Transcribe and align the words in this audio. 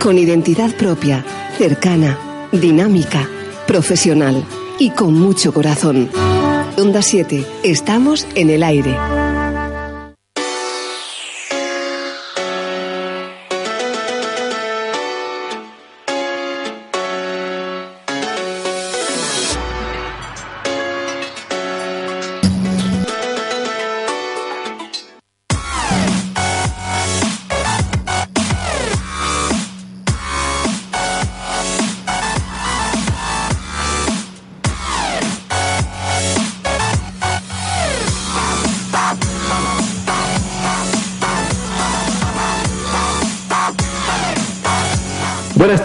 Con 0.00 0.16
identidad 0.16 0.74
propia, 0.76 1.22
cercana, 1.58 2.18
dinámica, 2.52 3.28
profesional 3.66 4.42
y 4.78 4.90
con 4.90 5.12
mucho 5.12 5.52
corazón. 5.52 6.08
Onda 6.78 7.02
7, 7.02 7.44
estamos 7.64 8.26
en 8.34 8.48
el 8.48 8.62
aire. 8.62 8.96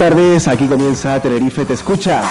Tardes, 0.10 0.48
aquí 0.48 0.68
comienza 0.68 1.20
Tenerife 1.20 1.66
Te 1.66 1.74
Escucha. 1.74 2.22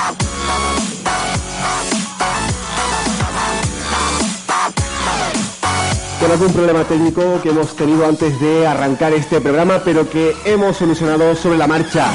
Con 6.20 6.30
algún 6.30 6.52
problema 6.52 6.84
técnico 6.84 7.40
que 7.42 7.48
hemos 7.48 7.74
tenido 7.74 8.06
antes 8.06 8.38
de 8.38 8.64
arrancar 8.64 9.12
este 9.12 9.40
programa, 9.40 9.80
pero 9.84 10.08
que 10.08 10.36
hemos 10.44 10.76
solucionado 10.76 11.34
sobre 11.34 11.58
la 11.58 11.66
marcha. 11.66 12.12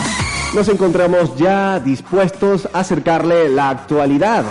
Nos 0.55 0.69
encontramos 0.69 1.35
ya 1.35 1.81
dispuestos 1.81 2.69
a 2.71 2.79
acercarle 2.79 3.49
la 3.49 3.69
actualidad 3.69 4.45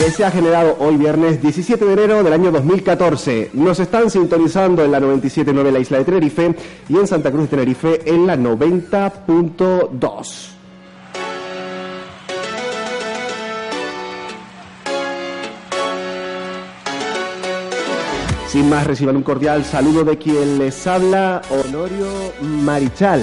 que 0.00 0.10
se 0.10 0.24
ha 0.24 0.30
generado 0.30 0.76
hoy 0.78 0.96
viernes 0.96 1.42
17 1.42 1.84
de 1.84 1.92
enero 1.92 2.22
del 2.22 2.32
año 2.32 2.50
2014. 2.50 3.50
Nos 3.52 3.78
están 3.80 4.08
sintonizando 4.08 4.82
en 4.82 4.92
la 4.92 4.98
97.9 4.98 5.70
la 5.70 5.78
isla 5.78 5.98
de 5.98 6.06
Tenerife 6.06 6.56
y 6.88 6.96
en 6.96 7.06
Santa 7.06 7.30
Cruz 7.30 7.42
de 7.42 7.48
Tenerife 7.48 8.10
en 8.10 8.26
la 8.26 8.34
90.2. 8.34 10.46
Sin 18.48 18.70
más, 18.70 18.86
reciban 18.86 19.16
un 19.16 19.22
cordial 19.22 19.66
saludo 19.66 20.02
de 20.02 20.16
quien 20.16 20.58
les 20.58 20.86
habla, 20.86 21.42
Honorio 21.50 22.06
Marichal. 22.40 23.20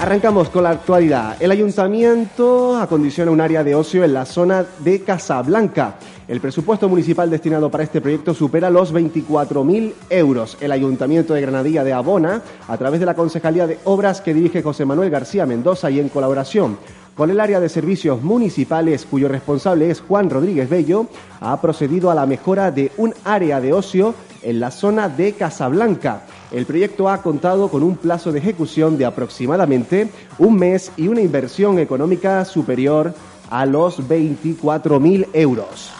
Arrancamos 0.00 0.48
con 0.48 0.62
la 0.62 0.70
actualidad. 0.70 1.36
El 1.40 1.50
ayuntamiento 1.50 2.76
acondiciona 2.76 3.32
un 3.32 3.40
área 3.40 3.64
de 3.64 3.74
ocio 3.74 4.04
en 4.04 4.14
la 4.14 4.26
zona 4.26 4.64
de 4.78 5.02
Casablanca. 5.02 5.96
El 6.28 6.40
presupuesto 6.40 6.88
municipal 6.88 7.28
destinado 7.28 7.68
para 7.68 7.82
este 7.82 8.00
proyecto 8.00 8.32
supera 8.32 8.70
los 8.70 8.94
24.000 8.94 9.94
euros. 10.10 10.56
El 10.60 10.70
ayuntamiento 10.70 11.34
de 11.34 11.40
Granadilla 11.40 11.82
de 11.82 11.94
Abona, 11.94 12.42
a 12.68 12.78
través 12.78 13.00
de 13.00 13.06
la 13.06 13.14
Concejalía 13.14 13.66
de 13.66 13.80
Obras 13.84 14.20
que 14.20 14.34
dirige 14.34 14.62
José 14.62 14.84
Manuel 14.84 15.10
García 15.10 15.46
Mendoza 15.46 15.90
y 15.90 15.98
en 15.98 16.10
colaboración 16.10 16.78
con 17.18 17.30
el 17.30 17.40
área 17.40 17.58
de 17.58 17.68
servicios 17.68 18.22
municipales, 18.22 19.04
cuyo 19.04 19.26
responsable 19.26 19.90
es 19.90 20.00
Juan 20.00 20.30
Rodríguez 20.30 20.68
Bello, 20.68 21.08
ha 21.40 21.60
procedido 21.60 22.12
a 22.12 22.14
la 22.14 22.26
mejora 22.26 22.70
de 22.70 22.92
un 22.96 23.12
área 23.24 23.60
de 23.60 23.72
ocio 23.72 24.14
en 24.42 24.60
la 24.60 24.70
zona 24.70 25.08
de 25.08 25.32
Casablanca. 25.32 26.22
El 26.50 26.66
proyecto 26.66 27.08
ha 27.08 27.22
contado 27.22 27.68
con 27.68 27.82
un 27.82 27.96
plazo 27.96 28.32
de 28.32 28.38
ejecución 28.38 28.98
de 28.98 29.04
aproximadamente 29.04 30.10
un 30.38 30.56
mes 30.56 30.92
y 30.96 31.08
una 31.08 31.20
inversión 31.20 31.78
económica 31.78 32.44
superior 32.44 33.14
a 33.50 33.66
los 33.66 34.00
24.000 34.00 35.28
euros. 35.32 35.97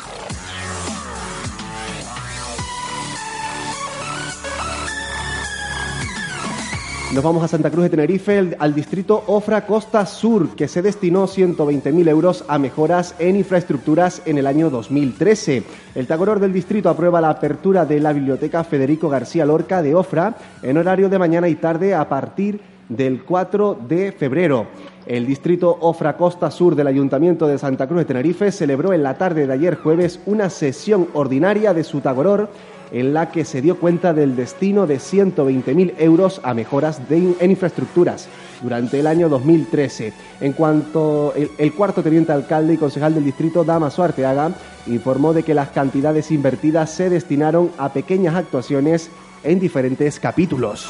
Nos 7.14 7.24
vamos 7.24 7.42
a 7.42 7.48
Santa 7.48 7.70
Cruz 7.70 7.84
de 7.84 7.90
Tenerife, 7.90 8.54
al 8.58 8.74
distrito 8.74 9.24
Ofra 9.28 9.64
Costa 9.64 10.04
Sur, 10.04 10.54
que 10.54 10.68
se 10.68 10.82
destinó 10.82 11.26
120.000 11.26 12.06
euros 12.06 12.44
a 12.48 12.58
mejoras 12.58 13.14
en 13.18 13.36
infraestructuras 13.36 14.20
en 14.26 14.36
el 14.36 14.46
año 14.46 14.68
2013. 14.68 15.62
El 15.94 16.06
Tagoror 16.06 16.38
del 16.38 16.52
distrito 16.52 16.90
aprueba 16.90 17.22
la 17.22 17.30
apertura 17.30 17.86
de 17.86 17.98
la 18.00 18.12
Biblioteca 18.12 18.62
Federico 18.62 19.08
García 19.08 19.46
Lorca 19.46 19.80
de 19.80 19.94
Ofra 19.94 20.36
en 20.62 20.76
horario 20.76 21.08
de 21.08 21.18
mañana 21.18 21.48
y 21.48 21.54
tarde 21.54 21.94
a 21.94 22.06
partir 22.10 22.60
del 22.90 23.24
4 23.24 23.78
de 23.88 24.12
febrero. 24.12 24.66
El 25.06 25.26
distrito 25.26 25.78
Ofra 25.80 26.14
Costa 26.18 26.50
Sur 26.50 26.74
del 26.74 26.88
Ayuntamiento 26.88 27.46
de 27.46 27.56
Santa 27.56 27.86
Cruz 27.86 28.00
de 28.00 28.04
Tenerife 28.04 28.52
celebró 28.52 28.92
en 28.92 29.02
la 29.02 29.16
tarde 29.16 29.46
de 29.46 29.52
ayer 29.54 29.76
jueves 29.76 30.20
una 30.26 30.50
sesión 30.50 31.08
ordinaria 31.14 31.72
de 31.72 31.84
su 31.84 32.02
Tagoror 32.02 32.50
en 32.92 33.14
la 33.14 33.30
que 33.30 33.44
se 33.44 33.60
dio 33.60 33.78
cuenta 33.78 34.12
del 34.12 34.36
destino 34.36 34.86
de 34.86 34.98
120.000 34.98 35.94
euros 35.98 36.40
a 36.42 36.54
mejoras 36.54 37.08
de 37.08 37.34
en 37.40 37.50
infraestructuras 37.50 38.28
durante 38.62 39.00
el 39.00 39.06
año 39.06 39.28
2013. 39.28 40.12
En 40.40 40.52
cuanto 40.52 41.32
el, 41.36 41.50
el 41.58 41.72
cuarto 41.72 42.02
teniente 42.02 42.32
alcalde 42.32 42.74
y 42.74 42.78
concejal 42.78 43.14
del 43.14 43.24
distrito, 43.24 43.64
Damaso 43.64 44.02
Arteaga, 44.02 44.52
informó 44.86 45.32
de 45.32 45.42
que 45.42 45.54
las 45.54 45.68
cantidades 45.70 46.30
invertidas 46.30 46.90
se 46.90 47.10
destinaron 47.10 47.70
a 47.78 47.92
pequeñas 47.92 48.34
actuaciones 48.34 49.10
en 49.42 49.60
diferentes 49.60 50.18
capítulos. 50.18 50.88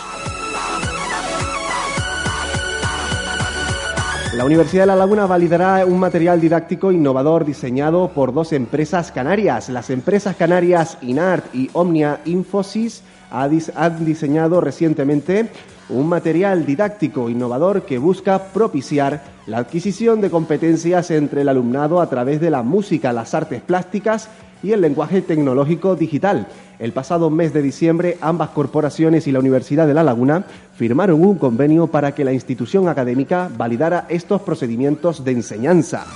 La 4.38 4.44
Universidad 4.44 4.84
de 4.84 4.86
La 4.86 4.94
Laguna 4.94 5.26
validará 5.26 5.84
un 5.84 5.98
material 5.98 6.40
didáctico 6.40 6.92
innovador 6.92 7.44
diseñado 7.44 8.12
por 8.14 8.32
dos 8.32 8.52
empresas 8.52 9.10
canarias. 9.10 9.68
Las 9.68 9.90
empresas 9.90 10.36
canarias 10.36 10.96
INART 11.02 11.52
y 11.52 11.68
Omnia 11.72 12.20
Infosys 12.24 13.02
han 13.32 14.04
diseñado 14.04 14.60
recientemente 14.60 15.50
un 15.88 16.08
material 16.08 16.66
didáctico 16.66 17.30
innovador 17.30 17.82
que 17.82 17.98
busca 17.98 18.44
propiciar 18.52 19.22
la 19.46 19.58
adquisición 19.58 20.20
de 20.20 20.30
competencias 20.30 21.10
entre 21.10 21.42
el 21.42 21.48
alumnado 21.48 22.00
a 22.00 22.08
través 22.08 22.40
de 22.40 22.50
la 22.50 22.62
música, 22.62 23.12
las 23.12 23.34
artes 23.34 23.62
plásticas 23.62 24.28
y 24.62 24.72
el 24.72 24.80
lenguaje 24.80 25.22
tecnológico 25.22 25.96
digital. 25.96 26.46
El 26.78 26.92
pasado 26.92 27.30
mes 27.30 27.52
de 27.52 27.62
diciembre, 27.62 28.18
ambas 28.20 28.50
corporaciones 28.50 29.26
y 29.26 29.32
la 29.32 29.40
Universidad 29.40 29.86
de 29.86 29.94
La 29.94 30.02
Laguna 30.02 30.44
firmaron 30.76 31.24
un 31.24 31.38
convenio 31.38 31.86
para 31.88 32.14
que 32.14 32.24
la 32.24 32.32
institución 32.32 32.88
académica 32.88 33.50
validara 33.56 34.06
estos 34.08 34.42
procedimientos 34.42 35.24
de 35.24 35.32
enseñanza. 35.32 36.06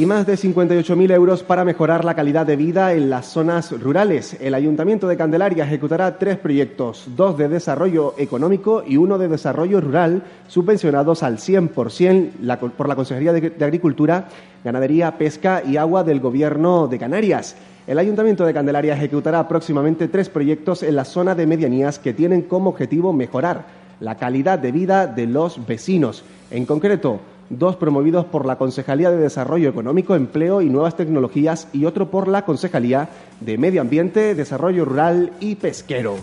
Y 0.00 0.06
más 0.06 0.26
de 0.26 0.32
58.000 0.32 1.10
euros 1.12 1.42
para 1.42 1.62
mejorar 1.62 2.06
la 2.06 2.14
calidad 2.14 2.46
de 2.46 2.56
vida 2.56 2.94
en 2.94 3.10
las 3.10 3.26
zonas 3.26 3.70
rurales. 3.82 4.34
El 4.40 4.54
Ayuntamiento 4.54 5.06
de 5.06 5.18
Candelaria 5.18 5.64
ejecutará 5.64 6.18
tres 6.18 6.38
proyectos, 6.38 7.04
dos 7.16 7.36
de 7.36 7.48
desarrollo 7.50 8.14
económico 8.16 8.82
y 8.86 8.96
uno 8.96 9.18
de 9.18 9.28
desarrollo 9.28 9.78
rural, 9.78 10.22
subvencionados 10.48 11.22
al 11.22 11.36
100% 11.36 12.30
la- 12.40 12.58
por 12.58 12.88
la 12.88 12.96
Consejería 12.96 13.34
de 13.34 13.62
Agricultura, 13.62 14.28
Ganadería, 14.64 15.18
Pesca 15.18 15.62
y 15.68 15.76
Agua 15.76 16.02
del 16.02 16.20
Gobierno 16.20 16.88
de 16.88 16.98
Canarias. 16.98 17.56
El 17.86 17.98
Ayuntamiento 17.98 18.46
de 18.46 18.54
Candelaria 18.54 18.94
ejecutará 18.94 19.46
próximamente 19.48 20.08
tres 20.08 20.30
proyectos 20.30 20.82
en 20.82 20.96
la 20.96 21.04
zona 21.04 21.34
de 21.34 21.46
medianías 21.46 21.98
que 21.98 22.14
tienen 22.14 22.40
como 22.40 22.70
objetivo 22.70 23.12
mejorar 23.12 23.66
la 24.00 24.14
calidad 24.14 24.58
de 24.58 24.72
vida 24.72 25.06
de 25.06 25.26
los 25.26 25.66
vecinos. 25.66 26.24
En 26.50 26.64
concreto, 26.64 27.20
dos 27.50 27.76
promovidos 27.76 28.24
por 28.24 28.46
la 28.46 28.56
Concejalía 28.56 29.10
de 29.10 29.18
Desarrollo 29.18 29.68
Económico, 29.68 30.14
Empleo 30.14 30.62
y 30.62 30.70
Nuevas 30.70 30.96
Tecnologías 30.96 31.68
y 31.72 31.84
otro 31.84 32.10
por 32.10 32.28
la 32.28 32.44
Concejalía 32.44 33.08
de 33.40 33.58
Medio 33.58 33.80
Ambiente, 33.80 34.34
Desarrollo 34.34 34.84
Rural 34.84 35.32
y 35.40 35.56
Pesquero. 35.56 36.16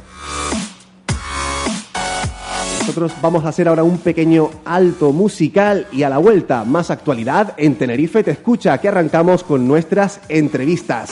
Nosotros 2.79 3.11
vamos 3.21 3.43
a 3.43 3.49
hacer 3.49 3.67
ahora 3.67 3.83
un 3.83 3.97
pequeño 3.97 4.49
alto 4.63 5.11
musical 5.11 5.87
y 5.91 6.03
a 6.03 6.09
la 6.09 6.19
vuelta 6.19 6.63
más 6.63 6.89
actualidad 6.89 7.53
en 7.57 7.75
Tenerife 7.75 8.23
Te 8.23 8.31
Escucha, 8.31 8.77
que 8.77 8.87
arrancamos 8.87 9.43
con 9.43 9.67
nuestras 9.67 10.21
entrevistas. 10.29 11.11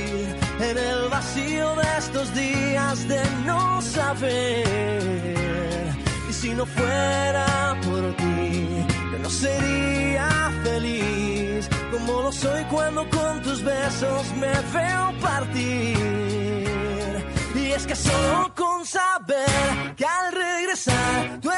en 0.71 0.77
el 0.77 1.09
vacío 1.09 1.75
de 1.75 1.97
estos 1.97 2.33
días 2.33 3.07
de 3.07 3.21
no 3.45 3.81
saber. 3.81 4.63
Y 6.29 6.33
si 6.33 6.53
no 6.53 6.65
fuera 6.65 7.77
por 7.83 8.15
ti, 8.15 8.85
yo 9.11 9.19
no 9.19 9.29
sería 9.29 10.51
feliz 10.63 11.69
como 11.91 12.21
lo 12.21 12.31
soy 12.31 12.63
cuando 12.65 13.09
con 13.09 13.41
tus 13.41 13.61
besos 13.63 14.33
me 14.41 14.53
veo 14.77 15.13
partir. 15.19 15.97
Y 17.55 17.71
es 17.77 17.85
que 17.85 17.95
solo 17.95 18.53
con 18.55 18.85
saber 18.85 19.95
que 19.97 20.05
al 20.05 20.31
regresar 20.31 21.39
tú 21.41 21.50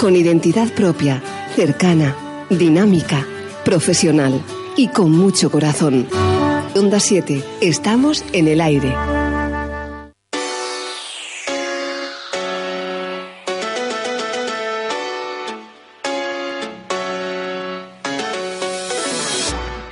Con 0.00 0.16
identidad 0.16 0.72
propia, 0.72 1.22
cercana, 1.54 2.16
dinámica, 2.48 3.26
profesional 3.66 4.40
y 4.74 4.88
con 4.88 5.12
mucho 5.12 5.50
corazón. 5.50 6.06
Onda 6.74 6.98
7, 6.98 7.44
estamos 7.60 8.24
en 8.32 8.48
el 8.48 8.62
aire. 8.62 8.94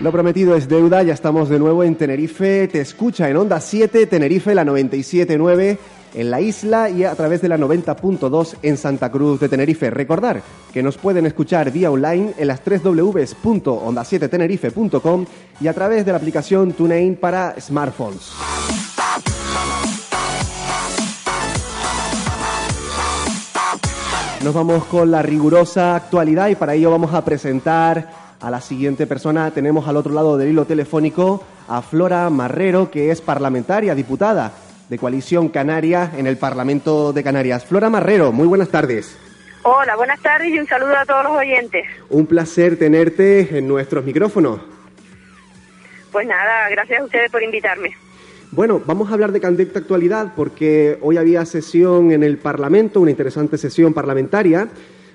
Lo 0.00 0.11
prometido 0.11 0.56
es 0.56 0.69
deuda, 0.69 1.02
ya 1.02 1.12
estamos 1.12 1.50
de 1.50 1.58
nuevo 1.58 1.84
en 1.84 1.96
Tenerife, 1.96 2.66
te 2.69 2.81
escucha 2.81 3.28
en 3.28 3.37
Onda 3.37 3.61
7, 3.61 4.06
Tenerife 4.06 4.54
la 4.54 4.64
97.9 4.64 5.76
en 6.14 6.31
la 6.31 6.40
isla 6.40 6.88
y 6.90 7.02
a 7.05 7.14
través 7.14 7.40
de 7.43 7.49
la 7.49 7.58
90.2 7.58 8.56
en 8.62 8.76
Santa 8.76 9.10
Cruz 9.10 9.40
de 9.40 9.49
Tenerife. 9.49 9.90
Recordar 9.90 10.43
que 10.72 10.82
nos 10.82 10.99
pueden 10.99 11.26
escuchar 11.26 11.70
vía 11.70 11.90
online 11.90 12.34
en 12.38 12.49
las 12.49 12.62
3 12.62 12.82
www.onda7tenerife.com 12.82 15.26
y 15.60 15.69
a 15.69 15.75
través 15.75 16.06
de 16.06 16.12
la 16.12 16.19
aplicación 16.19 16.72
TuneIn 16.72 17.16
para 17.16 17.55
smartphones. 17.60 18.32
Nos 24.44 24.54
vamos 24.54 24.84
con 24.84 25.11
la 25.11 25.20
rigurosa 25.20 25.96
actualidad 25.96 26.46
y 26.49 26.54
para 26.54 26.75
ello 26.75 26.93
vamos 26.93 27.12
a 27.12 27.25
presentar 27.25 28.08
a 28.40 28.50
la 28.50 28.61
siguiente 28.61 29.04
persona. 29.06 29.50
Tenemos 29.50 29.88
al 29.88 29.96
otro 29.96 30.14
lado 30.14 30.37
del 30.37 30.50
hilo 30.50 30.64
telefónico 30.64 31.43
a 31.66 31.82
Flora 31.82 32.31
Marrero, 32.31 32.88
que 32.90 33.11
es 33.11 33.20
parlamentaria, 33.20 33.96
diputada 33.96 34.52
de 34.88 34.99
Coalición 34.99 35.49
Canaria 35.49 36.12
en 36.17 36.26
el 36.26 36.37
Parlamento 36.37 37.12
de 37.12 37.23
Canarias. 37.23 37.64
Flora 37.64 37.90
Marrero, 37.90 38.32
muy 38.32 38.46
buenas 38.46 38.69
tardes. 38.69 39.19
Hola, 39.62 39.96
buenas 39.96 40.20
tardes 40.20 40.49
y 40.49 40.58
un 40.58 40.67
saludo 40.67 40.96
a 40.96 41.05
todos 41.05 41.25
los 41.25 41.32
oyentes. 41.32 41.85
Un 42.08 42.26
placer 42.26 42.79
tenerte 42.79 43.58
en 43.58 43.69
nuestros 43.69 44.05
micrófonos. 44.05 44.61
Pues 46.11 46.26
nada, 46.26 46.70
gracias 46.70 47.00
a 47.00 47.05
ustedes 47.05 47.31
por 47.31 47.43
invitarme. 47.43 47.94
Bueno, 48.50 48.81
vamos 48.87 49.11
a 49.11 49.14
hablar 49.14 49.32
de 49.32 49.40
candente 49.40 49.79
actualidad 49.79 50.32
porque 50.35 50.96
hoy 51.02 51.19
había 51.19 51.44
sesión 51.44 52.12
en 52.12 52.23
el 52.23 52.38
Parlamento, 52.38 53.00
una 53.00 53.11
interesante 53.11 53.58
sesión 53.58 53.93
parlamentaria, 53.93 54.69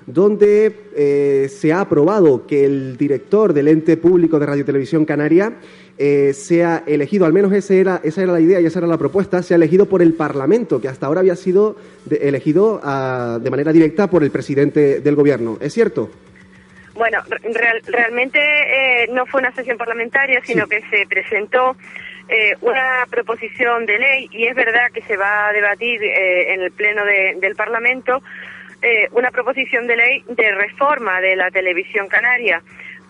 donde 0.06 0.72
eh, 0.96 1.48
se 1.48 1.72
ha 1.72 1.80
aprobado 1.80 2.46
que 2.46 2.64
el 2.64 2.96
director 2.96 3.52
del 3.52 3.68
ente 3.68 3.96
público 3.96 4.38
de 4.38 4.46
Radio 4.46 4.62
y 4.62 4.64
Televisión 4.64 5.04
Canaria 5.04 5.54
eh, 5.96 6.32
sea 6.34 6.82
elegido, 6.86 7.24
al 7.24 7.32
menos 7.32 7.52
ese 7.52 7.80
era, 7.80 8.00
esa 8.02 8.22
era 8.22 8.32
la 8.32 8.40
idea 8.40 8.60
y 8.60 8.66
esa 8.66 8.80
era 8.80 8.88
la 8.88 8.98
propuesta, 8.98 9.42
sea 9.42 9.56
elegido 9.56 9.86
por 9.86 10.02
el 10.02 10.12
Parlamento, 10.12 10.80
que 10.80 10.88
hasta 10.88 11.06
ahora 11.06 11.20
había 11.20 11.36
sido 11.36 11.76
de- 12.04 12.16
elegido 12.28 12.80
ah, 12.82 13.38
de 13.40 13.50
manera 13.50 13.72
directa 13.72 14.08
por 14.08 14.24
el 14.24 14.30
presidente 14.30 15.00
del 15.00 15.14
Gobierno. 15.14 15.56
¿Es 15.60 15.72
cierto? 15.72 16.10
Bueno, 16.94 17.18
real- 17.42 17.82
realmente 17.86 18.38
eh, 18.40 19.08
no 19.12 19.26
fue 19.26 19.40
una 19.40 19.52
sesión 19.54 19.76
parlamentaria, 19.78 20.40
sino 20.44 20.66
que 20.66 20.80
se 20.90 21.06
presentó 21.08 21.76
eh, 22.28 22.54
una 22.60 23.04
proposición 23.10 23.84
de 23.86 23.98
ley 23.98 24.28
y 24.32 24.46
es 24.46 24.54
verdad 24.56 24.90
que 24.92 25.02
se 25.02 25.16
va 25.16 25.48
a 25.48 25.52
debatir 25.52 26.02
eh, 26.02 26.54
en 26.54 26.60
el 26.62 26.70
Pleno 26.72 27.04
de- 27.04 27.36
del 27.40 27.54
Parlamento 27.56 28.22
eh, 28.84 29.08
una 29.12 29.30
proposición 29.30 29.86
de 29.86 29.96
ley 29.96 30.24
de 30.28 30.54
reforma 30.54 31.18
de 31.22 31.36
la 31.36 31.50
televisión 31.50 32.06
canaria 32.06 32.62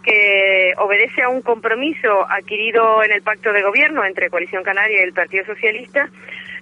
que 0.05 0.73
obedece 0.79 1.23
a 1.23 1.29
un 1.29 1.43
compromiso 1.43 2.31
adquirido 2.31 3.03
en 3.03 3.11
el 3.11 3.23
pacto 3.23 3.53
de 3.53 3.63
gobierno 3.63 4.05
entre 4.05 4.31
Coalición 4.31 4.63
Canaria 4.63 5.01
y 5.01 5.03
el 5.03 5.13
Partido 5.13 5.45
Socialista 5.47 6.09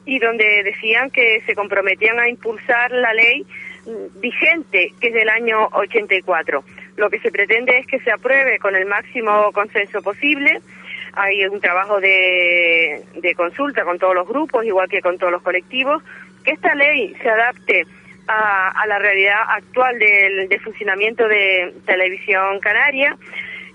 y 0.07 0.19
donde 0.19 0.63
decían 0.63 1.11
que 1.11 1.43
se 1.45 1.55
comprometían 1.55 2.19
a 2.21 2.29
impulsar 2.31 2.91
la 2.91 3.13
ley 3.13 3.45
mm, 3.85 4.21
vigente, 4.21 4.95
que 4.99 5.09
es 5.09 5.15
del 5.15 5.29
año 5.29 5.67
84. 5.73 6.65
Lo 6.97 7.11
que 7.11 7.19
se 7.19 7.31
pretende 7.31 7.81
es 7.81 7.87
que 7.87 8.01
se 8.01 8.13
apruebe 8.13 8.59
con 8.61 8.75
el 8.75 8.87
máximo 8.87 9.53
consenso 9.53 10.01
posible. 10.01 10.63
Hay 11.13 11.45
un 11.47 11.61
trabajo 11.61 12.01
de, 12.01 13.03
de 13.17 13.35
consulta 13.35 13.85
con 13.85 13.99
todos 13.99 14.15
los 14.15 14.27
grupos, 14.27 14.65
igual 14.65 14.89
que 14.89 15.03
con 15.03 15.19
todos 15.19 15.33
los 15.33 15.43
colectivos, 15.43 16.03
que 16.45 16.53
esta 16.53 16.75
ley 16.75 17.15
se 17.23 17.29
adapte 17.29 17.85
a, 18.27 18.71
a 18.71 18.87
la 18.87 18.99
realidad 18.99 19.41
actual 19.49 19.99
del, 19.99 20.49
de 20.49 20.59
funcionamiento 20.61 21.27
de 21.29 21.75
televisión 21.87 22.61
canaria. 22.61 23.17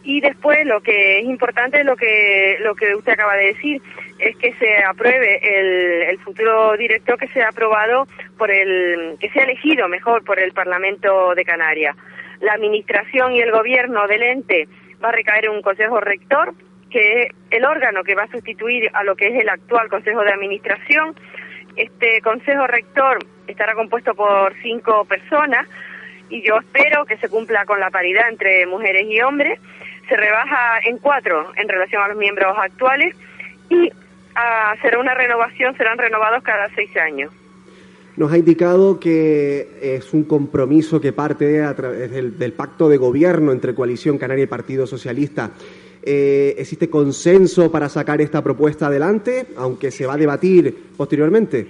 Y 0.03 0.21
después 0.21 0.65
lo 0.65 0.81
que 0.81 1.19
es 1.19 1.25
importante 1.25 1.83
lo 1.83 1.97
que 1.97 2.57
lo 2.61 2.75
que 2.75 2.95
usted 2.95 3.13
acaba 3.13 3.35
de 3.35 3.47
decir 3.47 3.81
es 4.19 4.37
que 4.37 4.53
se 4.53 4.83
apruebe 4.83 5.39
el, 5.43 6.03
el 6.03 6.19
futuro 6.19 6.77
director 6.77 7.17
que 7.19 7.27
sea 7.27 7.49
aprobado 7.49 8.07
por 8.37 8.49
el 8.49 9.17
que 9.19 9.29
sea 9.31 9.43
elegido 9.43 9.87
mejor 9.89 10.23
por 10.23 10.39
el 10.39 10.53
Parlamento 10.53 11.35
de 11.35 11.43
Canarias. 11.43 11.95
La 12.39 12.53
administración 12.53 13.33
y 13.33 13.41
el 13.41 13.51
gobierno 13.51 14.07
del 14.07 14.23
ente 14.23 14.67
va 15.03 15.09
a 15.09 15.11
recaer 15.11 15.45
en 15.45 15.51
un 15.51 15.61
consejo 15.61 15.99
rector 15.99 16.53
que 16.89 17.23
es 17.23 17.31
el 17.51 17.65
órgano 17.65 18.03
que 18.03 18.15
va 18.15 18.23
a 18.23 18.31
sustituir 18.31 18.89
a 18.93 19.03
lo 19.03 19.15
que 19.15 19.27
es 19.27 19.35
el 19.41 19.49
actual 19.49 19.89
consejo 19.89 20.23
de 20.23 20.31
administración 20.31 21.15
este 21.77 22.21
consejo 22.21 22.67
rector 22.67 23.19
estará 23.47 23.75
compuesto 23.75 24.13
por 24.15 24.53
cinco 24.61 25.05
personas 25.05 25.67
y 26.29 26.45
yo 26.45 26.57
espero 26.57 27.05
que 27.05 27.17
se 27.17 27.29
cumpla 27.29 27.65
con 27.65 27.79
la 27.79 27.89
paridad 27.89 28.29
entre 28.29 28.65
mujeres 28.65 29.07
y 29.09 29.21
hombres. 29.21 29.59
Se 30.09 30.17
rebaja 30.17 30.79
en 30.85 30.97
cuatro 30.97 31.51
en 31.55 31.67
relación 31.69 32.01
a 32.01 32.07
los 32.09 32.17
miembros 32.17 32.57
actuales 32.57 33.15
y 33.69 33.91
será 34.81 34.99
una 34.99 35.13
renovación, 35.13 35.75
serán 35.77 35.97
renovados 35.97 36.43
cada 36.43 36.69
seis 36.75 36.95
años. 36.97 37.31
Nos 38.15 38.31
ha 38.31 38.37
indicado 38.37 38.99
que 38.99 39.77
es 39.79 40.11
un 40.13 40.23
compromiso 40.23 40.99
que 40.99 41.13
parte 41.13 41.61
a 41.61 41.75
través 41.75 42.11
del 42.11 42.53
pacto 42.53 42.89
de 42.89 42.97
gobierno 42.97 43.51
entre 43.51 43.75
Coalición 43.75 44.17
Canaria 44.17 44.45
y 44.45 44.47
Partido 44.47 44.87
Socialista. 44.87 45.51
Eh, 46.09 46.55
¿Existe 46.57 46.89
consenso 46.89 47.69
para 47.69 47.89
sacar 47.89 48.21
esta 48.21 48.41
propuesta 48.41 48.87
adelante, 48.87 49.47
aunque 49.57 49.91
se 49.91 50.05
va 50.05 50.13
a 50.13 50.17
debatir 50.17 50.73
posteriormente? 50.95 51.67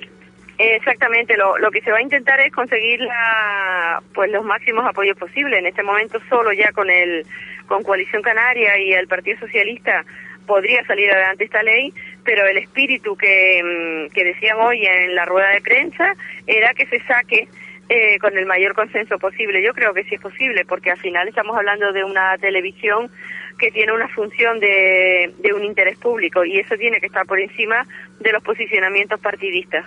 Exactamente, 0.60 1.36
lo, 1.36 1.58
lo 1.58 1.72
que 1.72 1.82
se 1.82 1.89
va 1.89 1.98
a 1.98 2.03
intentar 2.03 2.39
es 2.41 2.53
conseguir 2.53 3.00
la, 3.00 4.00
pues 4.13 4.32
los 4.32 4.46
máximos 4.46 4.86
apoyos 4.86 5.17
posibles. 5.17 5.58
En 5.58 5.65
este 5.65 5.82
momento 5.82 6.20
solo 6.29 6.53
ya 6.53 6.72
con 6.72 6.88
el 6.88 7.25
con 7.65 7.82
Coalición 7.82 8.22
Canaria 8.22 8.77
y 8.77 8.94
el 8.94 9.08
Partido 9.08 9.39
Socialista 9.39 10.06
podría 10.46 10.86
salir 10.86 11.12
adelante 11.12 11.46
esta 11.46 11.63
ley, 11.63 11.91
pero 12.24 12.46
el 12.46 12.58
espíritu 12.58 13.17
que, 13.17 13.63
mm, 13.63 14.13
que 14.13 14.24
decían 14.24 14.58
hoy 14.60 14.86
en 14.86 15.15
la 15.15 15.25
rueda 15.25 15.50
de 15.50 15.62
prensa 15.62 16.13
era 16.46 16.75
que 16.75 16.86
se 16.86 17.00
saque 17.06 17.48
eh, 17.89 18.20
con 18.20 18.38
el 18.38 18.46
mayor 18.46 18.74
consenso 18.75 19.17
posible. 19.17 19.63
Yo 19.63 19.74
creo 19.74 19.94
que 19.94 20.03
sí 20.03 20.15
es 20.15 20.22
posible, 20.22 20.65
porque 20.65 20.91
al 20.91 20.98
final 20.98 21.27
estamos 21.27 21.56
hablando 21.56 21.94
de 21.94 22.03
una 22.03 22.38
televisión 22.38 23.10
que 23.58 23.72
tiene 23.72 23.92
una 23.92 24.08
función 24.10 24.60
de, 24.60 25.34
de 25.40 25.54
un 25.54 25.64
interés 25.64 25.98
público 25.98 26.46
y 26.46 26.60
eso 26.60 26.76
tiene 26.78 27.00
que 27.00 27.08
estar 27.08 27.26
por 27.26 27.40
encima 27.40 27.86
de 28.20 28.32
los 28.32 28.44
posicionamientos 28.44 29.20
partidistas. 29.20 29.86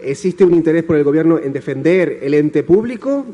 ¿Existe 0.00 0.44
un 0.44 0.54
interés 0.54 0.82
por 0.82 0.96
el 0.96 1.04
gobierno 1.04 1.38
en 1.38 1.52
defender 1.52 2.18
el 2.22 2.34
ente 2.34 2.62
público? 2.62 3.26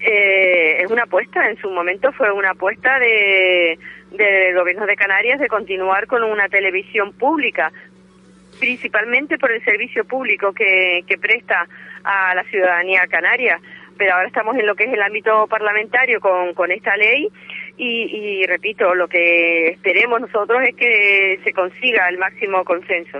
Eh, 0.00 0.82
es 0.82 0.90
una 0.90 1.02
apuesta, 1.02 1.48
en 1.48 1.58
su 1.58 1.70
momento 1.70 2.10
fue 2.12 2.32
una 2.32 2.50
apuesta 2.50 2.98
de, 2.98 3.78
del 4.12 4.54
gobierno 4.54 4.86
de 4.86 4.96
Canarias 4.96 5.38
de 5.38 5.48
continuar 5.48 6.06
con 6.06 6.22
una 6.22 6.48
televisión 6.48 7.12
pública, 7.12 7.70
principalmente 8.58 9.38
por 9.38 9.52
el 9.52 9.62
servicio 9.62 10.04
público 10.04 10.52
que, 10.52 11.04
que 11.06 11.18
presta 11.18 11.66
a 12.02 12.34
la 12.34 12.44
ciudadanía 12.44 13.06
canaria. 13.08 13.60
Pero 13.98 14.14
ahora 14.14 14.28
estamos 14.28 14.56
en 14.56 14.66
lo 14.66 14.74
que 14.74 14.84
es 14.84 14.92
el 14.92 15.02
ámbito 15.02 15.46
parlamentario 15.46 16.20
con, 16.20 16.54
con 16.54 16.70
esta 16.72 16.96
ley 16.96 17.28
y, 17.80 18.42
y 18.42 18.46
repito, 18.46 18.94
lo 18.94 19.08
que 19.08 19.68
esperemos 19.68 20.20
nosotros 20.20 20.60
es 20.68 20.76
que 20.76 21.40
se 21.42 21.52
consiga 21.52 22.08
el 22.08 22.18
máximo 22.18 22.62
consenso. 22.64 23.18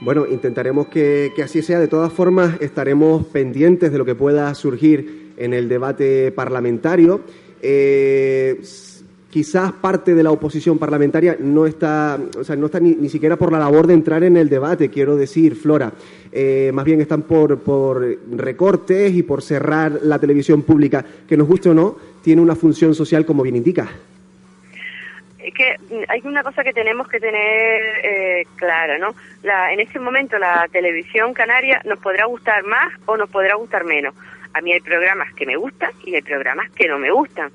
Bueno, 0.00 0.26
intentaremos 0.26 0.88
que, 0.88 1.30
que, 1.36 1.42
así 1.42 1.60
sea. 1.60 1.78
De 1.78 1.88
todas 1.88 2.12
formas, 2.12 2.60
estaremos 2.62 3.26
pendientes 3.26 3.92
de 3.92 3.98
lo 3.98 4.04
que 4.04 4.14
pueda 4.14 4.54
surgir 4.54 5.32
en 5.36 5.52
el 5.52 5.68
debate 5.68 6.32
parlamentario. 6.32 7.20
Eh, 7.60 8.60
quizás 9.30 9.72
parte 9.72 10.14
de 10.14 10.22
la 10.22 10.30
oposición 10.30 10.78
parlamentaria 10.78 11.36
no 11.38 11.66
está, 11.66 12.18
o 12.38 12.44
sea, 12.44 12.56
no 12.56 12.66
está 12.66 12.80
ni, 12.80 12.92
ni, 12.92 13.08
siquiera 13.08 13.36
por 13.36 13.52
la 13.52 13.58
labor 13.58 13.86
de 13.86 13.94
entrar 13.94 14.24
en 14.24 14.36
el 14.36 14.48
debate, 14.48 14.90
quiero 14.90 15.16
decir, 15.16 15.56
Flora. 15.56 15.92
Eh, 16.32 16.70
más 16.72 16.84
bien 16.84 17.00
están 17.00 17.22
por, 17.22 17.60
por 17.60 18.04
recortes 18.30 19.12
y 19.14 19.22
por 19.22 19.42
cerrar 19.42 20.00
la 20.02 20.18
televisión 20.18 20.62
pública, 20.62 21.04
que 21.28 21.36
nos 21.36 21.46
guste 21.46 21.70
o 21.70 21.74
no, 21.74 21.96
tiene 22.22 22.42
una 22.42 22.54
función 22.54 22.94
social 22.94 23.24
como 23.24 23.42
bien 23.42 23.56
indica 23.56 23.88
es 25.48 25.54
que 25.54 25.76
hay 26.08 26.20
una 26.24 26.42
cosa 26.42 26.62
que 26.62 26.72
tenemos 26.72 27.08
que 27.08 27.20
tener 27.20 27.80
eh, 28.02 28.46
clara, 28.56 28.98
¿no? 28.98 29.14
La, 29.42 29.72
en 29.72 29.80
este 29.80 29.98
momento 29.98 30.38
la 30.38 30.68
televisión 30.70 31.32
canaria 31.32 31.80
nos 31.86 31.98
podrá 32.00 32.26
gustar 32.26 32.64
más 32.64 32.92
o 33.06 33.16
nos 33.16 33.30
podrá 33.30 33.54
gustar 33.54 33.84
menos. 33.84 34.14
A 34.52 34.60
mí 34.60 34.72
hay 34.72 34.80
programas 34.80 35.32
que 35.34 35.46
me 35.46 35.56
gustan 35.56 35.90
y 36.04 36.14
hay 36.14 36.22
programas 36.22 36.70
que 36.72 36.86
no 36.86 36.98
me 36.98 37.10
gustan. 37.10 37.50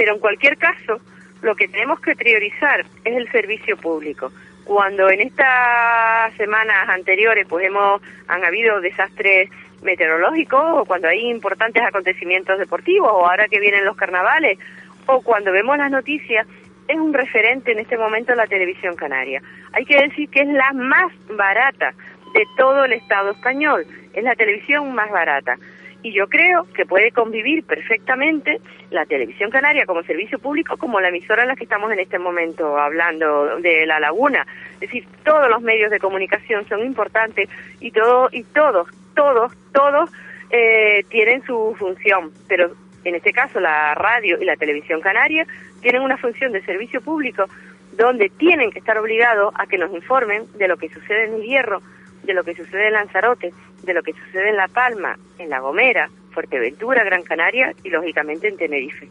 Pero 0.00 0.14
en 0.14 0.18
cualquier 0.18 0.56
caso, 0.56 0.98
lo 1.42 1.54
que 1.54 1.68
tenemos 1.68 2.00
que 2.00 2.16
priorizar 2.16 2.86
es 3.04 3.16
el 3.18 3.30
servicio 3.30 3.76
público. 3.76 4.32
Cuando 4.64 5.10
en 5.10 5.20
estas 5.20 6.32
semanas 6.38 6.88
anteriores 6.88 7.46
pues 7.46 7.66
hemos 7.66 8.00
han 8.26 8.42
habido 8.42 8.80
desastres 8.80 9.50
meteorológicos 9.82 10.62
o 10.64 10.86
cuando 10.86 11.08
hay 11.08 11.28
importantes 11.28 11.82
acontecimientos 11.82 12.58
deportivos 12.58 13.10
o 13.12 13.26
ahora 13.26 13.46
que 13.46 13.60
vienen 13.60 13.84
los 13.84 13.94
carnavales 13.94 14.58
o 15.04 15.20
cuando 15.20 15.52
vemos 15.52 15.76
las 15.76 15.90
noticias 15.90 16.46
es 16.88 16.96
un 16.96 17.12
referente 17.12 17.72
en 17.72 17.80
este 17.80 17.98
momento 17.98 18.34
la 18.34 18.46
televisión 18.46 18.96
canaria. 18.96 19.42
Hay 19.74 19.84
que 19.84 20.00
decir 20.00 20.30
que 20.30 20.40
es 20.40 20.48
la 20.48 20.72
más 20.72 21.12
barata 21.28 21.92
de 22.32 22.46
todo 22.56 22.86
el 22.86 22.94
Estado 22.94 23.32
español, 23.32 23.84
es 24.14 24.24
la 24.24 24.34
televisión 24.34 24.94
más 24.94 25.10
barata. 25.10 25.58
Y 26.02 26.12
yo 26.12 26.28
creo 26.28 26.66
que 26.74 26.86
puede 26.86 27.10
convivir 27.10 27.64
perfectamente 27.64 28.60
la 28.90 29.04
televisión 29.04 29.50
canaria 29.50 29.84
como 29.84 30.02
servicio 30.02 30.38
público 30.38 30.76
como 30.78 31.00
la 31.00 31.08
emisora 31.08 31.42
en 31.42 31.48
la 31.48 31.56
que 31.56 31.64
estamos 31.64 31.92
en 31.92 32.00
este 32.00 32.18
momento 32.18 32.78
hablando 32.78 33.58
de 33.60 33.84
La 33.86 34.00
Laguna. 34.00 34.46
Es 34.74 34.80
decir, 34.80 35.06
todos 35.24 35.48
los 35.50 35.60
medios 35.60 35.90
de 35.90 35.98
comunicación 35.98 36.66
son 36.68 36.80
importantes 36.84 37.48
y 37.80 37.90
todo 37.90 38.28
y 38.32 38.44
todos, 38.44 38.88
todos, 39.14 39.52
todos 39.72 40.10
eh, 40.50 41.04
tienen 41.10 41.44
su 41.44 41.76
función, 41.78 42.32
pero 42.48 42.72
en 43.04 43.14
este 43.14 43.32
caso 43.32 43.60
la 43.60 43.94
radio 43.94 44.38
y 44.40 44.44
la 44.44 44.56
televisión 44.56 45.00
canaria 45.00 45.46
tienen 45.80 46.02
una 46.02 46.16
función 46.16 46.52
de 46.52 46.62
servicio 46.62 47.00
público 47.00 47.46
donde 47.92 48.30
tienen 48.30 48.70
que 48.70 48.78
estar 48.78 48.96
obligados 48.98 49.52
a 49.56 49.66
que 49.66 49.78
nos 49.78 49.92
informen 49.92 50.44
de 50.56 50.68
lo 50.68 50.76
que 50.76 50.88
sucede 50.88 51.26
en 51.26 51.34
el 51.34 51.42
Hierro, 51.42 51.82
de 52.30 52.34
lo 52.34 52.44
que 52.44 52.54
sucede 52.54 52.86
en 52.86 52.92
Lanzarote, 52.92 53.52
de 53.82 53.94
lo 53.94 54.02
que 54.02 54.12
sucede 54.12 54.50
en 54.50 54.56
La 54.56 54.68
Palma, 54.68 55.18
en 55.38 55.50
La 55.50 55.58
Gomera, 55.58 56.08
Fuerteventura, 56.30 57.02
Gran 57.02 57.22
Canaria 57.22 57.74
y 57.82 57.90
lógicamente 57.90 58.46
en 58.46 58.56
Tenerife. 58.56 59.08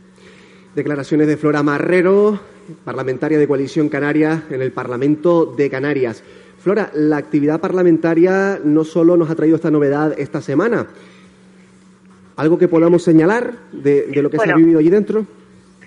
Declaraciones 0.73 1.27
de 1.27 1.35
Flora 1.35 1.61
Marrero, 1.61 2.39
parlamentaria 2.85 3.37
de 3.37 3.47
Coalición 3.47 3.89
Canaria 3.89 4.43
en 4.49 4.61
el 4.61 4.71
Parlamento 4.71 5.45
de 5.45 5.69
Canarias. 5.69 6.23
Flora, 6.59 6.91
la 6.93 7.17
actividad 7.17 7.59
parlamentaria 7.59 8.59
no 8.63 8.85
solo 8.85 9.17
nos 9.17 9.29
ha 9.29 9.35
traído 9.35 9.57
esta 9.57 9.71
novedad 9.71 10.17
esta 10.17 10.41
semana. 10.41 10.87
¿Algo 12.37 12.57
que 12.57 12.69
podamos 12.69 13.03
señalar 13.03 13.51
de, 13.73 14.03
de 14.03 14.21
lo 14.21 14.29
que 14.29 14.37
bueno, 14.37 14.51
se 14.51 14.53
ha 14.53 14.57
vivido 14.57 14.79
allí 14.79 14.89
dentro? 14.89 15.25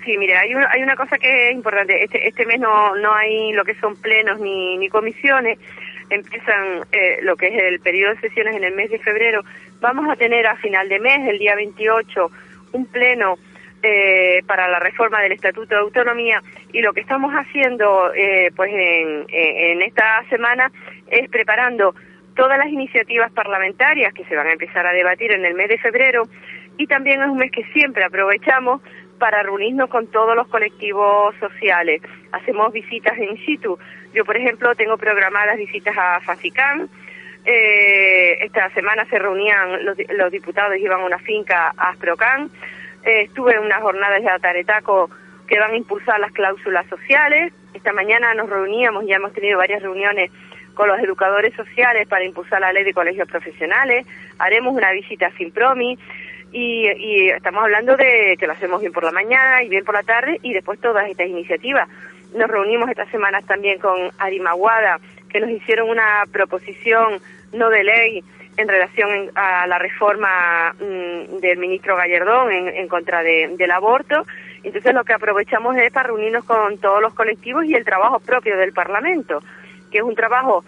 Sí, 0.05 0.17
mire, 0.19 0.35
hay, 0.37 0.53
un, 0.53 0.63
hay 0.63 0.83
una 0.83 0.95
cosa 0.95 1.17
que 1.17 1.49
es 1.49 1.55
importante. 1.55 2.03
Este, 2.03 2.27
este 2.27 2.45
mes 2.45 2.59
no, 2.59 2.95
no 2.97 3.11
hay 3.13 3.53
lo 3.53 3.63
que 3.63 3.73
son 3.75 3.95
plenos 3.95 4.39
ni, 4.39 4.77
ni 4.77 4.89
comisiones. 4.89 5.57
Empiezan 6.09 6.85
eh, 6.91 7.19
lo 7.21 7.35
que 7.35 7.47
es 7.47 7.63
el 7.63 7.79
periodo 7.79 8.13
de 8.15 8.21
sesiones 8.21 8.55
en 8.55 8.63
el 8.63 8.75
mes 8.75 8.89
de 8.89 8.99
febrero. 8.99 9.43
Vamos 9.79 10.09
a 10.09 10.15
tener 10.15 10.47
a 10.47 10.55
final 10.57 10.89
de 10.89 10.99
mes, 10.99 11.27
el 11.27 11.39
día 11.39 11.55
28, 11.55 12.31
un 12.73 12.85
pleno 12.85 13.35
eh, 13.81 14.41
para 14.47 14.67
la 14.67 14.79
reforma 14.79 15.21
del 15.21 15.33
Estatuto 15.33 15.75
de 15.75 15.81
Autonomía 15.81 16.41
y 16.71 16.81
lo 16.81 16.93
que 16.93 17.01
estamos 17.01 17.33
haciendo 17.33 18.13
eh, 18.13 18.51
pues 18.55 18.71
en, 18.71 19.25
en 19.29 19.81
esta 19.81 20.23
semana 20.29 20.71
es 21.07 21.29
preparando 21.29 21.93
todas 22.35 22.57
las 22.57 22.67
iniciativas 22.67 23.31
parlamentarias 23.31 24.13
que 24.13 24.23
se 24.25 24.35
van 24.35 24.47
a 24.47 24.53
empezar 24.53 24.87
a 24.87 24.93
debatir 24.93 25.33
en 25.33 25.45
el 25.45 25.53
mes 25.53 25.67
de 25.67 25.77
febrero 25.77 26.23
y 26.77 26.87
también 26.87 27.21
es 27.21 27.29
un 27.29 27.37
mes 27.37 27.51
que 27.51 27.63
siempre 27.73 28.03
aprovechamos 28.03 28.81
para 29.23 29.41
reunirnos 29.41 29.89
con 29.89 30.07
todos 30.07 30.35
los 30.35 30.49
colectivos 30.49 31.33
sociales. 31.39 32.01
Hacemos 32.33 32.73
visitas 32.73 33.17
in 33.17 33.37
situ. 33.45 33.79
Yo, 34.13 34.25
por 34.25 34.35
ejemplo, 34.35 34.75
tengo 34.75 34.97
programadas 34.97 35.55
visitas 35.55 35.95
a 35.97 36.19
Facicán. 36.19 36.89
Eh, 37.45 38.43
esta 38.43 38.69
semana 38.71 39.05
se 39.05 39.17
reunían 39.17 39.85
los, 39.85 39.95
los, 40.09 40.29
diputados, 40.29 40.75
iban 40.75 40.99
a 40.99 41.05
una 41.05 41.19
finca 41.19 41.71
a 41.77 41.91
Asprocán. 41.91 42.49
Eh, 43.05 43.21
estuve 43.21 43.53
en 43.53 43.59
unas 43.59 43.81
jornadas 43.81 44.21
de 44.21 44.29
Ataretaco 44.29 45.09
que 45.47 45.57
van 45.57 45.71
a 45.71 45.77
impulsar 45.77 46.19
las 46.19 46.33
cláusulas 46.33 46.85
sociales. 46.87 47.53
Esta 47.73 47.93
mañana 47.93 48.33
nos 48.33 48.49
reuníamos, 48.49 49.05
ya 49.07 49.15
hemos 49.15 49.31
tenido 49.31 49.57
varias 49.57 49.81
reuniones 49.81 50.31
con 50.73 50.89
los 50.89 50.99
educadores 50.99 51.55
sociales 51.55 52.09
para 52.09 52.25
impulsar 52.25 52.59
la 52.59 52.73
ley 52.73 52.83
de 52.83 52.93
colegios 52.93 53.29
profesionales. 53.29 54.05
Haremos 54.37 54.73
una 54.75 54.91
visita 54.91 55.31
sin 55.37 55.53
promi. 55.53 55.97
Y, 56.53 56.87
y, 56.87 57.29
estamos 57.29 57.63
hablando 57.63 57.97
de 57.97 58.37
que 58.39 58.45
lo 58.45 58.53
hacemos 58.53 58.79
bien 58.79 58.93
por 58.93 59.03
la 59.03 59.11
mañana 59.11 59.63
y 59.63 59.69
bien 59.69 59.83
por 59.83 59.95
la 59.95 60.03
tarde 60.03 60.37
y 60.43 60.53
después 60.53 60.79
todas 60.79 61.09
estas 61.09 61.27
iniciativas. 61.27 61.89
Nos 62.35 62.49
reunimos 62.49 62.89
estas 62.89 63.09
semanas 63.09 63.43
también 63.45 63.79
con 63.79 64.11
Arimaguada, 64.19 64.99
que 65.29 65.39
nos 65.39 65.49
hicieron 65.49 65.89
una 65.89 66.23
proposición 66.31 67.19
no 67.53 67.69
de 67.69 67.83
ley 67.83 68.23
en 68.57 68.67
relación 68.67 69.31
a 69.33 69.65
la 69.65 69.79
reforma 69.79 70.73
mmm, 70.73 71.39
del 71.39 71.57
ministro 71.57 71.95
Gallardón 71.95 72.51
en, 72.51 72.67
en 72.67 72.87
contra 72.87 73.23
de, 73.23 73.55
del 73.57 73.71
aborto. 73.71 74.25
Entonces 74.63 74.93
lo 74.93 75.03
que 75.03 75.13
aprovechamos 75.13 75.75
es 75.77 75.91
para 75.91 76.07
reunirnos 76.07 76.45
con 76.45 76.77
todos 76.77 77.01
los 77.01 77.13
colectivos 77.15 77.65
y 77.65 77.73
el 77.73 77.83
trabajo 77.83 78.19
propio 78.19 78.57
del 78.57 78.73
Parlamento, 78.73 79.41
que 79.91 79.97
es 79.97 80.03
un 80.03 80.15
trabajo 80.15 80.63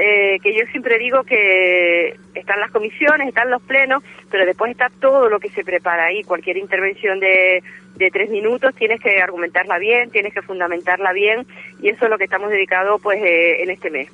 eh, 0.00 0.38
que 0.40 0.54
yo 0.54 0.64
siempre 0.70 0.96
digo 0.96 1.24
que 1.24 2.16
están 2.34 2.60
las 2.60 2.70
comisiones, 2.70 3.26
están 3.26 3.50
los 3.50 3.60
plenos, 3.62 4.04
pero 4.30 4.46
después 4.46 4.70
está 4.70 4.90
todo 5.00 5.28
lo 5.28 5.40
que 5.40 5.50
se 5.50 5.64
prepara 5.64 6.06
ahí. 6.06 6.22
Cualquier 6.22 6.56
intervención 6.56 7.18
de, 7.18 7.64
de 7.96 8.10
tres 8.12 8.30
minutos 8.30 8.76
tienes 8.76 9.00
que 9.00 9.20
argumentarla 9.20 9.76
bien, 9.78 10.10
tienes 10.10 10.32
que 10.32 10.42
fundamentarla 10.42 11.12
bien, 11.12 11.46
y 11.82 11.88
eso 11.88 12.04
es 12.04 12.10
lo 12.10 12.16
que 12.16 12.24
estamos 12.24 12.48
dedicados 12.50 13.00
pues 13.02 13.20
eh, 13.20 13.60
en 13.62 13.70
este 13.70 13.90
mes. 13.90 14.08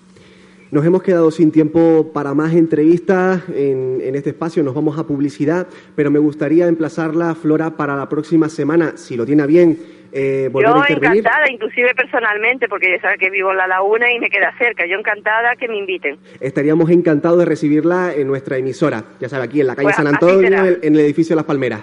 Nos 0.70 0.86
hemos 0.86 1.02
quedado 1.02 1.30
sin 1.30 1.52
tiempo 1.52 2.10
para 2.14 2.32
más 2.32 2.54
entrevistas 2.54 3.42
en, 3.50 4.00
en, 4.02 4.14
este 4.14 4.30
espacio, 4.30 4.62
nos 4.64 4.74
vamos 4.74 4.98
a 4.98 5.06
publicidad, 5.06 5.68
pero 5.94 6.10
me 6.10 6.18
gustaría 6.18 6.66
emplazarla, 6.66 7.34
Flora, 7.34 7.76
para 7.76 7.94
la 7.94 8.08
próxima 8.08 8.48
semana, 8.48 8.96
si 8.96 9.16
lo 9.16 9.26
tiene 9.26 9.46
bien, 9.46 9.78
eh, 10.14 10.48
volver 10.50 10.70
yo 10.70 10.76
a 10.76 10.78
intervenir. 10.88 11.18
encantada, 11.18 11.50
inclusive 11.50 11.92
personalmente, 11.94 12.68
porque 12.68 12.92
ya 12.96 13.00
sabe 13.02 13.18
que 13.18 13.30
vivo 13.30 13.50
en 13.50 13.56
La 13.58 13.66
Laguna 13.66 14.12
y 14.12 14.20
me 14.20 14.30
queda 14.30 14.54
cerca. 14.56 14.86
Yo 14.86 14.96
encantada 14.96 15.56
que 15.56 15.66
me 15.68 15.76
inviten. 15.76 16.18
Estaríamos 16.40 16.88
encantados 16.90 17.40
de 17.40 17.44
recibirla 17.44 18.12
en 18.14 18.28
nuestra 18.28 18.56
emisora, 18.56 19.02
ya 19.20 19.28
sabe, 19.28 19.44
aquí 19.44 19.60
en 19.60 19.66
la 19.66 19.74
calle 19.74 19.86
Pues, 19.86 19.96
San 19.96 20.06
Antonio, 20.06 20.46
en 20.46 20.54
el, 20.54 20.78
en 20.82 20.94
el 20.94 21.00
edificio 21.00 21.34
Las 21.34 21.44
Palmeras. 21.44 21.82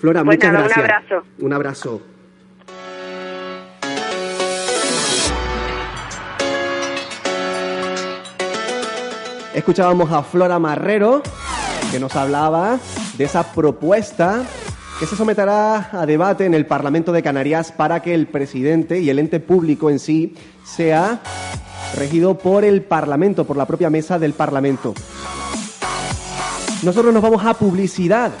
Flora, 0.00 0.24
Pues 0.24 0.38
muchas 0.38 0.52
nada, 0.52 0.64
un 0.64 0.68
gracias. 0.72 0.84
abrazo. 1.12 1.26
Un 1.40 1.52
abrazo. 1.52 2.02
Escuchábamos 9.54 10.12
a 10.12 10.22
Flora 10.22 10.58
Marrero, 10.58 11.22
que 11.90 11.98
nos 11.98 12.14
hablaba 12.16 12.78
de 13.16 13.24
esa 13.24 13.52
propuesta 13.52 14.44
que 14.98 15.06
se 15.06 15.14
someterá 15.14 15.90
a 15.92 16.06
debate 16.06 16.44
en 16.44 16.54
el 16.54 16.66
Parlamento 16.66 17.12
de 17.12 17.22
Canarias 17.22 17.70
para 17.70 18.02
que 18.02 18.14
el 18.14 18.26
presidente 18.26 19.00
y 19.00 19.10
el 19.10 19.20
ente 19.20 19.38
público 19.38 19.90
en 19.90 20.00
sí 20.00 20.34
sea 20.64 21.20
regido 21.96 22.36
por 22.36 22.64
el 22.64 22.82
Parlamento, 22.82 23.44
por 23.44 23.56
la 23.56 23.66
propia 23.66 23.90
mesa 23.90 24.18
del 24.18 24.32
Parlamento. 24.32 24.94
Nosotros 26.82 27.14
nos 27.14 27.22
vamos 27.22 27.44
a 27.44 27.54
publicidad 27.54 28.32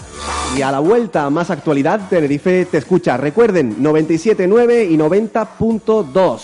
y 0.56 0.62
a 0.62 0.72
la 0.72 0.80
vuelta 0.80 1.30
más 1.30 1.50
actualidad 1.50 2.08
Tenerife 2.08 2.64
te 2.64 2.78
escucha. 2.78 3.16
Recuerden 3.16 3.80
97.9 3.80 4.90
y 4.90 4.96
90.2. 4.96 6.40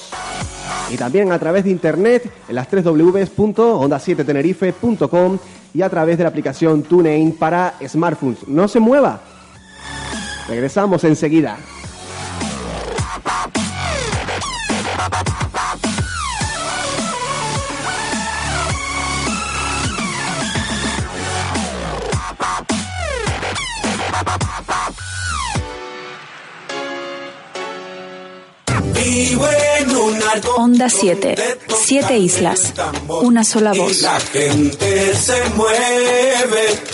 Y 0.92 0.96
también 0.96 1.32
a 1.32 1.40
través 1.40 1.64
de 1.64 1.70
internet 1.70 2.30
en 2.48 2.54
las 2.54 2.68
3 2.68 2.84
www.onda7tenerife.com 2.84 5.38
y 5.74 5.82
a 5.82 5.90
través 5.90 6.18
de 6.18 6.24
la 6.24 6.28
aplicación 6.28 6.84
TuneIn 6.84 7.32
para 7.32 7.74
smartphones. 7.84 8.46
No 8.46 8.68
se 8.68 8.78
mueva. 8.78 9.33
Regresamos 10.48 11.04
enseguida. 11.04 11.58
Onda 30.56 30.88
7. 30.88 31.34
Siete 31.84 32.18
islas. 32.18 32.72
Una 33.08 33.44
sola 33.44 33.72
voz. 33.72 34.00
la 34.02 34.18
gente 34.20 35.14
se 35.14 35.44
mueve. 35.56 36.93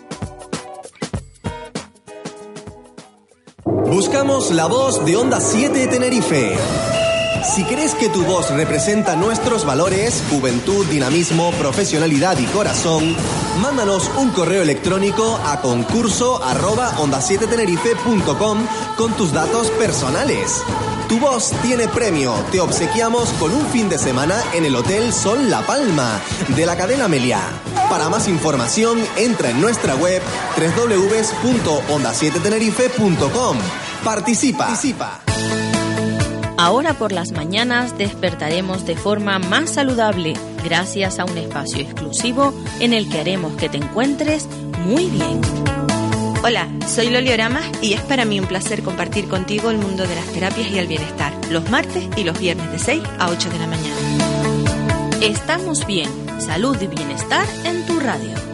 La 4.21 4.67
voz 4.67 5.03
de 5.03 5.17
Onda 5.17 5.41
7 5.41 5.87
Tenerife. 5.87 6.55
Si 7.55 7.63
crees 7.63 7.95
que 7.95 8.07
tu 8.07 8.23
voz 8.23 8.51
representa 8.51 9.15
nuestros 9.15 9.65
valores, 9.65 10.21
juventud, 10.29 10.85
dinamismo, 10.85 11.49
profesionalidad 11.53 12.37
y 12.37 12.45
corazón, 12.45 13.15
mándanos 13.63 14.11
un 14.17 14.29
correo 14.29 14.61
electrónico 14.61 15.39
a 15.43 15.59
concurso 15.61 16.43
arroba 16.43 16.93
onda 16.99 17.19
7 17.19 17.47
tenerife.com 17.47 18.59
con 18.95 19.11
tus 19.13 19.33
datos 19.33 19.71
personales. 19.71 20.61
Tu 21.09 21.19
voz 21.19 21.49
tiene 21.63 21.87
premio. 21.87 22.35
Te 22.51 22.59
obsequiamos 22.59 23.29
con 23.39 23.51
un 23.51 23.65
fin 23.67 23.89
de 23.89 23.97
semana 23.97 24.39
en 24.53 24.65
el 24.65 24.75
Hotel 24.75 25.11
Sol 25.13 25.49
La 25.49 25.65
Palma 25.65 26.21
de 26.55 26.67
la 26.67 26.77
cadena 26.77 27.07
Meliá. 27.07 27.41
Para 27.89 28.07
más 28.07 28.27
información, 28.27 28.99
entra 29.17 29.49
en 29.49 29.59
nuestra 29.59 29.95
web 29.95 30.21
www.onda7tenerife.com. 30.57 33.57
Participa. 34.03 34.65
Participa. 34.65 35.21
Ahora 36.57 36.93
por 36.93 37.11
las 37.11 37.31
mañanas 37.31 37.97
despertaremos 37.97 38.85
de 38.85 38.95
forma 38.95 39.39
más 39.39 39.71
saludable 39.71 40.33
gracias 40.63 41.19
a 41.19 41.25
un 41.25 41.37
espacio 41.37 41.81
exclusivo 41.81 42.53
en 42.79 42.93
el 42.93 43.09
que 43.09 43.19
haremos 43.19 43.55
que 43.55 43.69
te 43.69 43.77
encuentres 43.77 44.47
muy 44.85 45.05
bien. 45.07 45.41
Hola, 46.43 46.67
soy 46.87 47.09
Loli 47.09 47.31
Oramas 47.31 47.65
y 47.81 47.93
es 47.93 48.01
para 48.01 48.25
mí 48.25 48.39
un 48.39 48.47
placer 48.47 48.81
compartir 48.81 49.27
contigo 49.27 49.69
el 49.69 49.77
mundo 49.77 50.07
de 50.07 50.15
las 50.15 50.25
terapias 50.25 50.71
y 50.71 50.79
el 50.79 50.87
bienestar, 50.87 51.33
los 51.51 51.69
martes 51.69 52.07
y 52.17 52.23
los 52.23 52.39
viernes 52.39 52.71
de 52.71 52.79
6 52.79 53.03
a 53.19 53.29
8 53.29 53.49
de 53.49 53.59
la 53.59 53.67
mañana. 53.67 53.95
Estamos 55.21 55.85
bien, 55.85 56.09
salud 56.39 56.75
y 56.81 56.87
bienestar 56.87 57.45
en 57.63 57.85
tu 57.85 57.99
radio. 57.99 58.50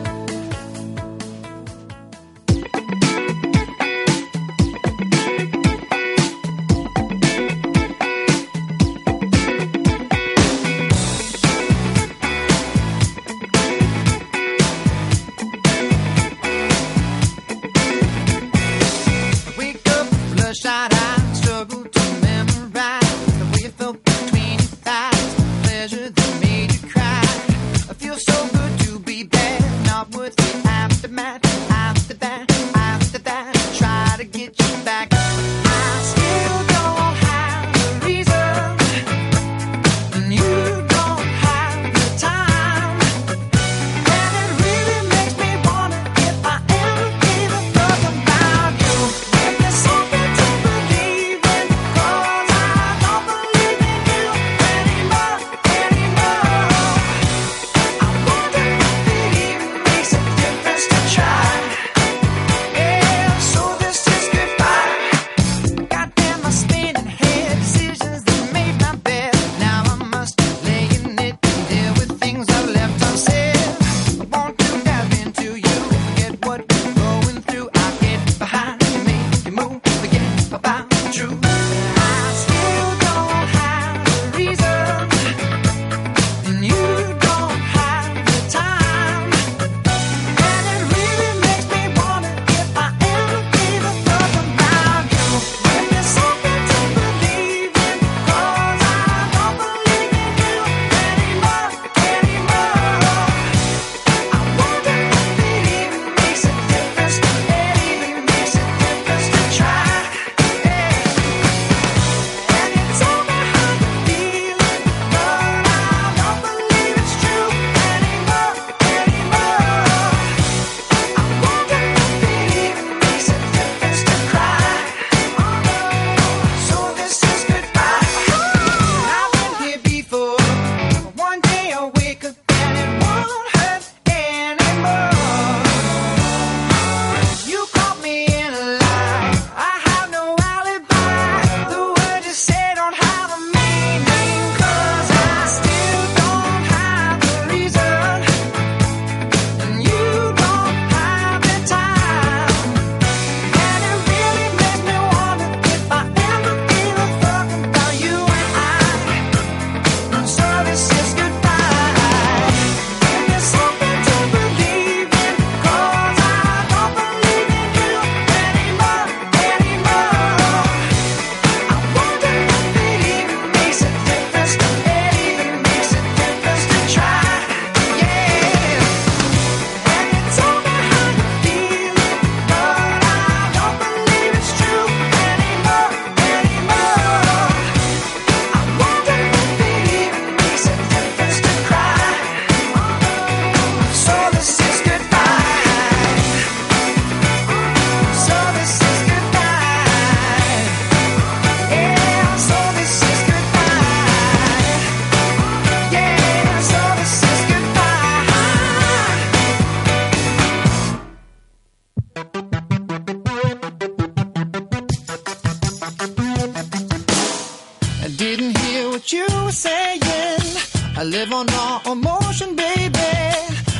Live 221.18 221.34
on 221.34 221.48
all 221.52 221.94
emotion, 221.94 222.56
baby. 222.56 223.12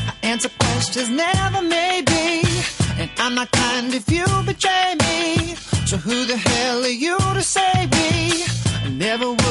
I 0.10 0.14
answer 0.24 0.50
questions, 0.60 1.10
never 1.10 1.62
maybe. 1.62 2.42
And 3.00 3.10
I'm 3.20 3.36
not 3.36 3.52
kind 3.52 3.94
if 3.94 4.10
you 4.10 4.26
betray 4.44 4.96
me. 5.06 5.54
So 5.86 5.98
who 5.98 6.26
the 6.26 6.38
hell 6.38 6.84
are 6.84 6.98
you 7.06 7.18
to 7.38 7.44
save 7.44 7.92
me? 7.92 8.44
I 8.86 8.90
never 8.90 9.30
would 9.30 9.47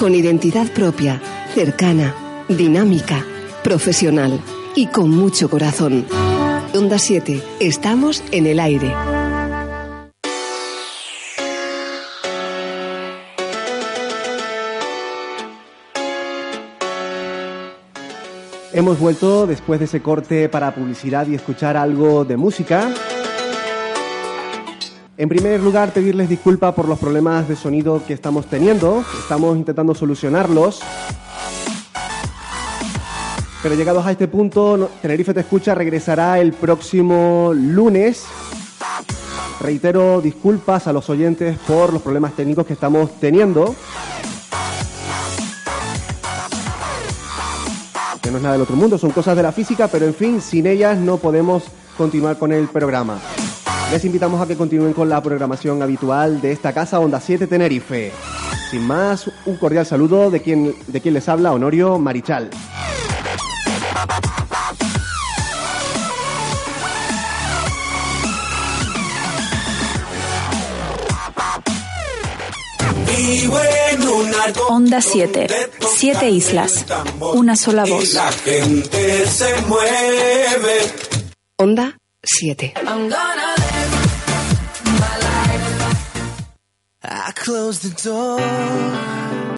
Con 0.00 0.14
identidad 0.14 0.66
propia, 0.72 1.20
cercana, 1.52 2.14
dinámica, 2.48 3.22
profesional 3.62 4.40
y 4.74 4.86
con 4.86 5.10
mucho 5.10 5.50
corazón. 5.50 6.06
Onda 6.74 6.98
7, 6.98 7.42
estamos 7.60 8.24
en 8.32 8.46
el 8.46 8.60
aire. 8.60 8.94
Hemos 18.72 18.98
vuelto 18.98 19.46
después 19.46 19.80
de 19.80 19.84
ese 19.84 20.00
corte 20.00 20.48
para 20.48 20.74
publicidad 20.74 21.26
y 21.26 21.34
escuchar 21.34 21.76
algo 21.76 22.24
de 22.24 22.38
música. 22.38 22.90
En 25.20 25.28
primer 25.28 25.60
lugar, 25.60 25.92
pedirles 25.92 26.30
disculpas 26.30 26.72
por 26.72 26.88
los 26.88 26.98
problemas 26.98 27.46
de 27.46 27.54
sonido 27.54 28.02
que 28.06 28.14
estamos 28.14 28.46
teniendo. 28.46 29.04
Estamos 29.18 29.54
intentando 29.54 29.94
solucionarlos. 29.94 30.80
Pero 33.62 33.74
llegados 33.74 34.06
a 34.06 34.12
este 34.12 34.28
punto, 34.28 34.88
Tenerife 35.02 35.34
Te 35.34 35.40
Escucha 35.40 35.74
regresará 35.74 36.40
el 36.40 36.54
próximo 36.54 37.52
lunes. 37.54 38.24
Reitero 39.60 40.22
disculpas 40.22 40.86
a 40.86 40.92
los 40.94 41.10
oyentes 41.10 41.58
por 41.66 41.92
los 41.92 42.00
problemas 42.00 42.32
técnicos 42.32 42.64
que 42.64 42.72
estamos 42.72 43.20
teniendo. 43.20 43.74
que 48.22 48.30
no 48.30 48.38
es 48.38 48.42
nada 48.42 48.54
del 48.54 48.62
otro 48.62 48.76
mundo, 48.76 48.96
son 48.96 49.10
cosas 49.10 49.36
de 49.36 49.42
la 49.42 49.52
física, 49.52 49.86
pero 49.88 50.06
en 50.06 50.14
fin, 50.14 50.40
sin 50.40 50.66
ellas 50.66 50.96
no 50.96 51.18
podemos 51.18 51.64
continuar 51.98 52.38
con 52.38 52.52
el 52.52 52.68
programa. 52.68 53.20
Les 53.90 54.04
invitamos 54.04 54.40
a 54.40 54.46
que 54.46 54.56
continúen 54.56 54.92
con 54.92 55.08
la 55.08 55.20
programación 55.20 55.82
habitual 55.82 56.40
de 56.40 56.52
esta 56.52 56.72
casa 56.72 57.00
Onda 57.00 57.20
7 57.20 57.48
Tenerife. 57.48 58.12
Sin 58.70 58.82
más, 58.86 59.28
un 59.46 59.56
cordial 59.56 59.84
saludo 59.84 60.30
de 60.30 60.40
quien, 60.40 60.76
de 60.86 61.00
quien 61.00 61.14
les 61.14 61.28
habla, 61.28 61.52
Honorio 61.52 61.98
Marichal. 61.98 62.50
Onda 74.68 75.00
7. 75.00 75.48
Siete 75.96 76.30
islas. 76.30 76.86
Una 77.34 77.56
sola 77.56 77.84
voz. 77.84 78.14
la 78.14 78.30
gente 78.30 79.26
se 79.26 79.60
mueve. 79.62 80.78
Onda 81.56 81.98
7. 82.22 82.74
I 87.02 87.32
close 87.32 87.80
the 87.80 87.90
door. 88.02 89.40